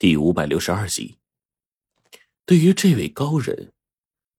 [0.00, 1.18] 第五百六十二集。
[2.46, 3.72] 对于这位高人，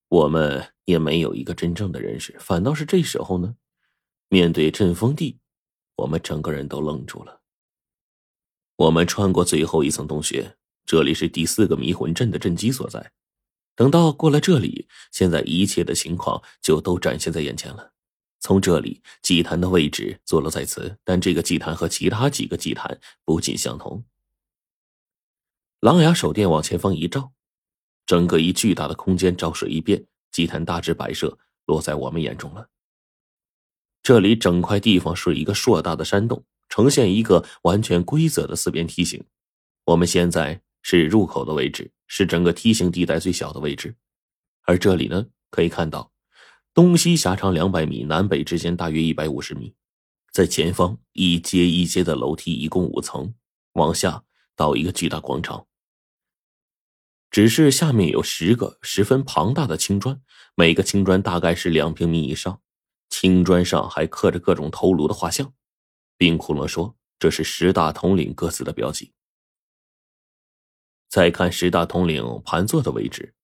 [0.08, 2.34] 我们也没有一个真正的认识。
[2.40, 3.54] 反倒是这时候呢，
[4.30, 5.38] 面对阵风地，
[5.96, 7.42] 我们整个人都愣住了。
[8.76, 13.12] 我们穿过最后一层洞穴，这里是第四个迷魂阵的阵基所在。
[13.76, 17.92] 等到过了这里，现在一切的情况就都展现在眼前了。
[18.40, 24.02] 从这里祭坛的位置坐落在此，但这个祭坛和其他几个祭坛不尽相同。
[25.80, 27.32] 狼牙手电往前方一照，
[28.04, 32.68] 整个一巨大的空间照射一遍，祭坛大致摆设落在我们眼中了。
[34.02, 39.24] 这里整块地方是一个硕大的山洞，呈现一个完全规则的四边梯形。
[39.86, 43.96] 我们现在是入口的位置，是整个梯形地带最小的位置。
[44.64, 46.12] 而这里呢，可以看到
[46.74, 49.74] 东西狭长两百米，南北之间大约一百五十米。
[50.30, 53.32] 在前方一阶一阶的楼梯，一共五层，
[53.72, 54.22] 往下
[54.54, 55.66] 到一个巨大广场。
[57.30, 60.20] 只是下面有十个十分庞大的青砖，
[60.56, 62.60] 每个青砖大概是两平米以上，
[63.08, 65.54] 青砖上还刻着各种头颅的画像。
[66.16, 69.12] 冰窟窿说：“这是十大统领各自的标记。”
[71.08, 73.34] 再看十大统领盘坐的位置，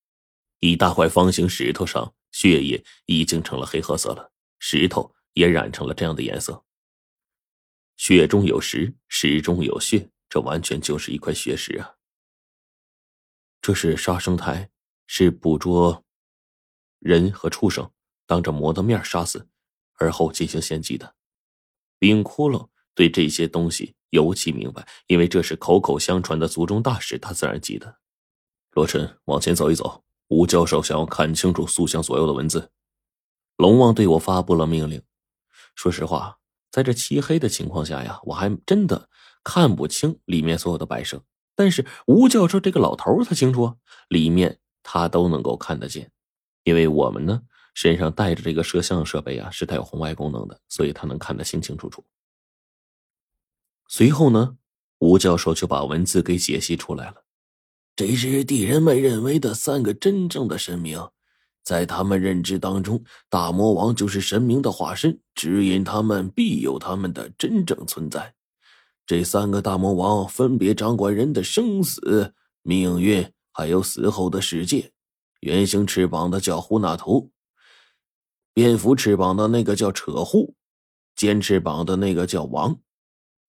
[0.58, 6.64] 一大块方形石头上血液已经成了黑褐色了，石头也染成了这样的颜色。
[7.96, 11.95] 血中有石，石中有血，这完全就是一块血石啊！
[13.66, 14.70] 这是杀生台，
[15.08, 16.04] 是捕捉
[17.00, 17.90] 人和畜生，
[18.24, 19.48] 当着魔的面杀死，
[19.94, 21.16] 而后进行献祭的。
[21.98, 27.98] 冰窟窿对这些东西尤其明白，因为这是口口相传的族中大事，他自然记得。
[28.70, 30.04] 罗晨，往前走一走。
[30.28, 32.70] 吴教授想要看清楚塑像左右的文字。
[33.56, 35.02] 龙王对我发布了命令。
[35.74, 36.38] 说实话，
[36.70, 39.10] 在这漆黑的情况下呀，我还真的
[39.42, 41.24] 看不清里面所有的摆设。
[41.56, 43.76] 但是吴教授这个老头他清楚啊，
[44.08, 46.12] 里面他都能够看得见，
[46.62, 47.42] 因为我们呢
[47.74, 52.04] 身上带着这个摄像设备啊，是带有红外功能的，所以他能看得清清楚楚。
[53.88, 54.56] 随后呢，
[54.98, 57.24] 吴教授就把文字给解析出来了。
[57.96, 61.08] 这是地人们认为的三个真正的神明，
[61.62, 68.34] 在他们认知当中，大魔王就是神明的化身，指引他们必有他们的真正存在。
[69.06, 74.92] 这三个大魔王分别掌管人的生死、命运，还有死后的世界。
[75.40, 77.30] 圆形翅膀的叫呼纳图，
[78.52, 80.56] 蝙蝠翅膀的那个叫扯呼，
[81.14, 82.80] 尖翅膀的那个叫王。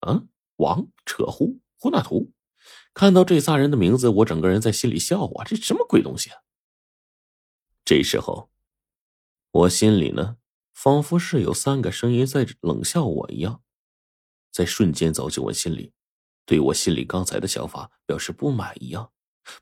[0.02, 0.24] 啊，
[0.58, 2.32] 王扯呼呼纳图。
[2.94, 6.38] 看到这仨人的名字，我整个人在心里笑啊，这什么鬼东西啊！
[7.84, 8.52] 这时候，
[9.52, 10.38] 我心里呢，
[10.74, 13.64] 仿佛是有三个声音在冷笑我一样。
[14.58, 15.92] 在瞬间走进我心里，
[16.44, 19.12] 对我心里刚才的想法表示不满一样。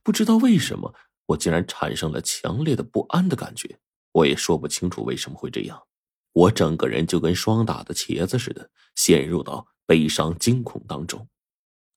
[0.02, 0.96] 不知道为什么，
[1.26, 3.78] 我竟然产生了强烈的不安的感觉。
[4.14, 5.84] 我也说不清楚为什么会这样。
[6.32, 11.28] 我整个人就跟霜打的茄子似的，陷入到悲伤惊恐当中。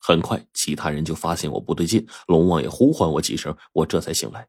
[0.01, 4.49] 很快，其他人就发现我不对劲，龙王也呼唤我几声，我这才醒来。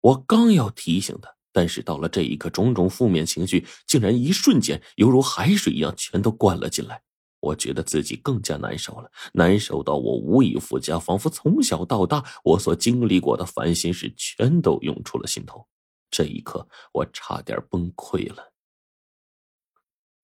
[0.00, 7.04] 我刚要提醒他，但是到了这一刻，种种负面情绪竟然一瞬间犹如海水一样全都灌了进来。
[7.42, 15.66] 我觉得自己更加难受了，难受到我无以复加，仿佛从小到大我所经历过的烦心事全都涌出了心头。
[16.08, 18.52] 这一刻，我差点崩溃了。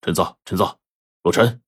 [0.00, 0.64] 陈子，陈子，
[1.24, 1.60] 陆晨，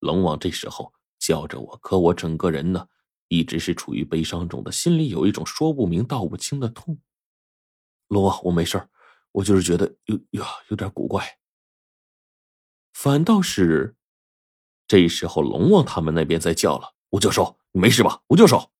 [0.00, 2.88] 龙王这时候叫着我，可我整个人呢，
[3.28, 6.98] 一直是处于悲伤中的，心里有一种说不明道不清的痛。
[8.08, 8.88] 龙王，我没事
[9.30, 11.38] 我就是觉得有有有点古怪。
[12.92, 13.94] 反倒是。
[14.88, 18.70] 这时候，龙王他们那边在叫了：“吴教授，你没事吧？”吴教授，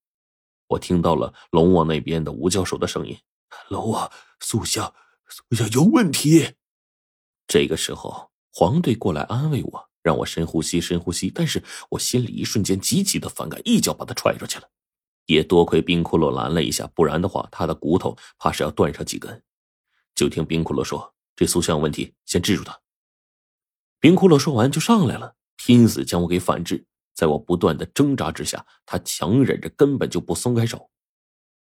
[0.68, 3.18] 我听到了龙王那边的吴教授的声音
[3.68, 4.94] ：“龙王，塑像，
[5.28, 6.54] 塑像有问题。”
[7.48, 11.28] 这个时候，黄队过来安慰我，让我深呼吸，深呼吸。
[11.28, 14.68] 但是我心里一瞬间极其的反感，一脚把他踹出去了。
[15.26, 19.42] 也多亏冰骷髅拦了一下，不然的话，他的骨头怕是要断上几根。
[20.14, 22.80] 就听冰骷髅说：“这塑像有问题，先治住他。”
[23.98, 25.34] 冰骷髅说完就上来了。
[25.66, 30.88] 拼死将我给反制，在我不断的挣扎之下，他强忍着，根本就不松开手。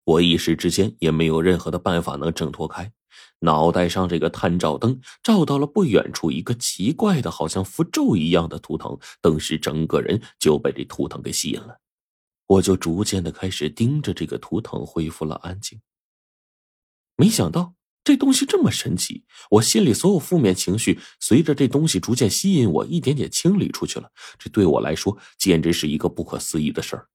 [0.05, 2.93] 我一时之间也没有任何的办法能挣脱开。
[3.39, 11.79] 脑袋上这个探照灯照到了不远处一个奇怪的、好像符咒一样的图腾，顿时整个人就被这图腾给吸引了。
[12.47, 15.81] 我就逐渐的开始盯着这个图腾，恢复了安静。
[17.17, 17.73] 没想到。
[18.05, 24.12] 这东西这么神奇，我心里所有负面情绪随着这东西逐渐吸引我，一点点清理出去了。
[24.39, 27.09] 这对我来说简直是一个不可思议的事儿。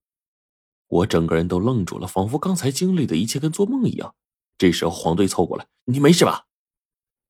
[0.88, 4.16] 我整个人都愣住了，仿佛刚才经历的一切跟做梦一样。
[4.58, 6.46] 这时候黄队凑过来：“你没事吧？”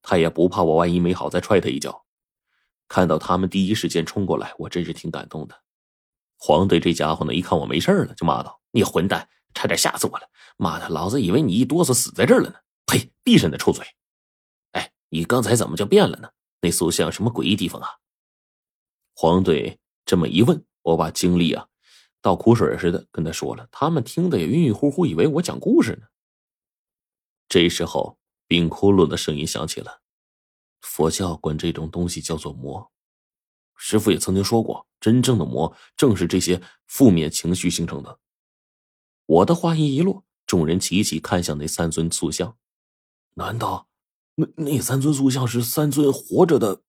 [0.01, 2.05] 他也不怕我万一没好再踹他一脚。
[2.87, 5.55] 看到他们第一时间冲过来，我真是挺感动的。
[6.37, 10.29] 黄队这家伙呢，一看我没事了，就骂道：“你混蛋，差点吓死我了！
[10.55, 12.55] 妈的，老子以为你一哆嗦死在这儿了呢！
[12.89, 13.85] 呸，闭上你的臭嘴！
[14.71, 16.31] 哎，你刚才怎么就变了呢？
[16.61, 17.87] 那塑像什么诡异地方啊？”
[19.13, 21.67] 黄队这么一问，我把经历啊，
[22.21, 23.67] 倒苦水似的跟他说了。
[23.71, 26.07] 他们听的也晕晕乎乎，以为我讲故事呢。
[27.47, 30.01] 这时候，冰窟窿的声音响起了。
[30.81, 32.91] 佛教管这种东西叫做魔。
[33.75, 38.19] 师傅也曾经说过，真正的魔正是这些负面情绪形成的。
[39.25, 42.57] 我的话音一落，众人齐齐看向那三尊塑像。
[43.39, 43.87] 难道
[44.35, 46.81] 那那三尊塑像是三尊活着的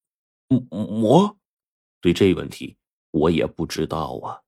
[0.49, 1.39] 魔？
[2.01, 2.77] 对这问题，
[3.13, 4.43] 我也不知道啊。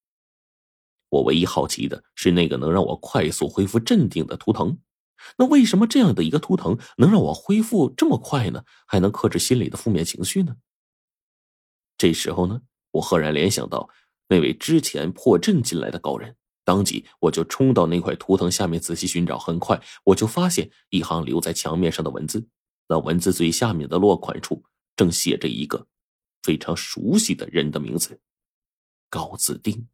[1.11, 4.77] 我唯一好奇的是那个能让我快速恢复镇定的图腾。
[5.37, 8.65] 那为什么这样的一个图腾能让我恢复这么快呢？
[8.85, 10.57] 还能克制心里的负面情绪呢？
[11.97, 13.89] 这时候呢，我赫然联想到
[14.27, 19.39] 那位之前破阵进来的高人，当即我就冲到那块图腾下面仔细寻找。
[19.39, 22.47] 很快，我就发现一行留在墙面上的文字。
[22.89, 24.63] 那文字最下面的落款处
[24.97, 25.87] 正写着一个
[26.43, 28.21] 非常熟悉的人的名字——
[29.09, 29.89] 高子丁。